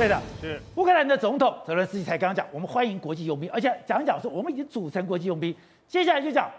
[0.00, 5.54] 对的，是乌克兰的总统泽伦斯基才刚刚讲，我们欢迎国际佣兵，而且讲讲说我们已经组成国际佣兵。
[5.86, 6.50] 接下来就讲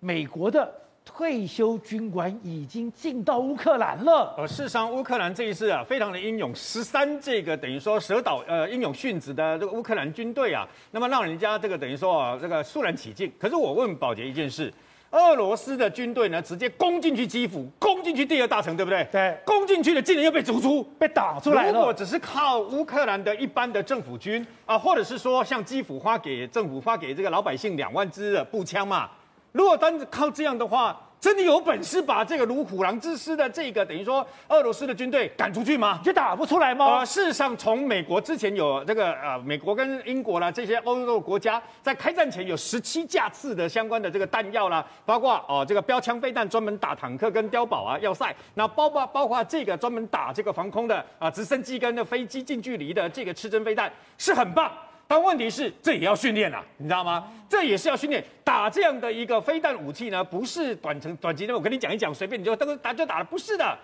[0.00, 0.70] 美国的
[1.02, 4.34] 退休军官已经进到乌克兰了。
[4.36, 13.32] 呃，事实上，乌克兰这一次啊，非常的英勇，十三这个等于说蛇岛呃英勇殉职的这个乌克兰军队啊，那么让人家这个等于说啊这个肃然起敬。
[13.38, 14.70] 可是我问保杰一件事。
[15.14, 19.06] 俄罗斯的军队呢，直接攻进去基辅，攻进去第二大城，对不对？
[19.12, 21.72] 对，攻进去的，竟然又被逐出，被打出来了。
[21.72, 29.08] 如果只是靠乌克兰的一般的政府军啊，或者是说像基辅发给政府发给这个老百姓两万支的步枪嘛，
[29.52, 31.00] 如果单靠这样的话。
[31.24, 35.98] 真的有本事把这个如虎狼之师的这个等于说俄罗斯的军队赶出去吗？
[36.04, 36.98] 就打不出来吗？
[36.98, 54.70] 呃，事实上，从美国之前有这个呃，美国跟英国啦这些欧洲国家在开战前有十七架次的相关的这个弹药啦，包括哦、呃、这个标枪飞弹专门打坦克跟碉堡啊要塞，那包括包括这个专门打这个防空的啊、呃、直升机跟的飞机近距离的这个刺针飞弹是很棒。
[55.06, 57.30] 但问题是，这也要训练啊，你知道吗？
[57.48, 61.54] 这也是要训练打这样的一个飞弹武器呢，不是短程短期的。
[61.54, 63.78] 我跟你讲一讲，随便你就都打就打了，不是的。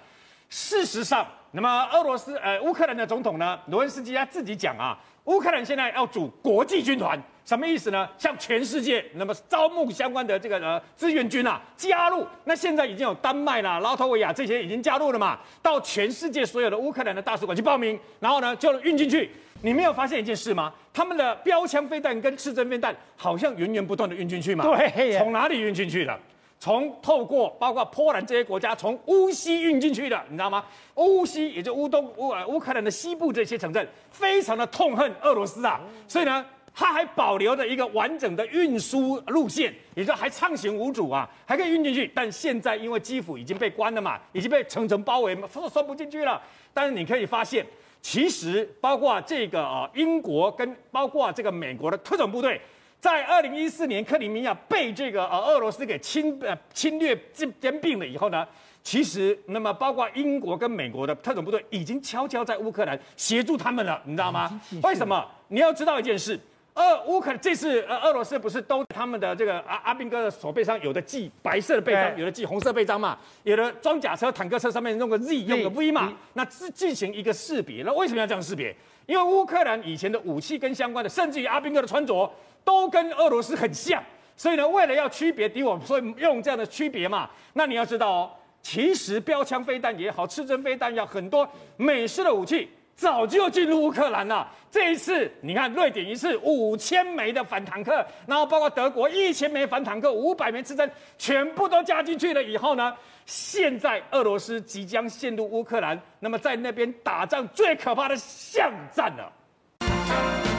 [0.48, 8.08] 事实上，那么俄罗斯呃乌克兰的总统呢，罗恩斯基他自己讲啊，乌克兰现在要组国际军团，什么意思呢？
[8.18, 12.26] 向全世界那么招募相关的这个呃志愿军啊加入。
[12.44, 19.30] 那现在已经有丹麦啦、拉脱维亚这些已经加入了嘛，到全世界所有的乌克兰的大使馆去报名，然后呢就运进去。
[19.62, 20.72] 你没有发现一件事吗？
[20.92, 24.64] 他们的标枪飞弹跟刺针飞弹好像源源不断的运进去嘛？
[24.64, 26.18] 对，从哪里运进去的？
[26.58, 30.64] 从透过包括波兰这些国家，从乌西运进去的，你知道吗？
[30.96, 36.44] 乌西也就乌东乌呃乌克兰的西部这些城镇，非常的痛恨俄罗斯啊，所以呢，
[36.74, 42.10] 他还保留着一个完整的运输路线，也就还畅行无阻啊，还可以运进去。
[42.14, 45.36] 但现在因为基辅已经被关了嘛，已经被层层包围，
[45.70, 46.40] 送不进去了。
[46.74, 47.64] 但是你可以发现。
[48.02, 52.60] 其实，包括这个啊，英国跟包括这个美国的特种部队，
[52.98, 58.46] 在二零一四年克里米亚被这个呃俄罗斯给侵呃侵略兼兼并了以后呢，
[58.82, 64.60] 其实那么包括英国跟美国的特种部队已经悄悄在乌克兰协助他们了，你知道吗？
[64.82, 65.24] 为什么？
[65.48, 66.38] 你要知道一件事。
[66.80, 77.82] 俄乌克这次呃俄罗斯不是都他们的这个阿阿兵哥的手背上有的系白色的背章，有的系红色背章嘛，有的装甲车、坦克车上面弄个 Z 用个 V 嘛，那是进行一个识别。
[77.84, 78.74] 那为什么要这样识别？
[79.04, 82.32] 因为乌克兰以前的武器跟相关的，甚至于阿兵哥的穿着
[82.64, 84.02] 都跟俄罗斯很像，
[84.34, 87.28] 所以呢，为了要区别敌我，所以用这样的区别嘛。
[87.52, 88.30] 那你要知道哦，
[88.62, 91.46] 其实标枪飞弹也好，刺针飞弹要很多
[91.76, 92.70] 美式的武器。
[93.00, 94.46] 早就进入乌克兰了。
[94.70, 102.94] 这一次，你看瑞典一次五千枚的反坦克，然后包括德国一千枚反坦克、五百枚刺针，全部都加进去了以后呢，
[103.24, 110.49] 现在俄罗斯即将陷入乌克兰，那么在那边打仗最可怕的巷战了。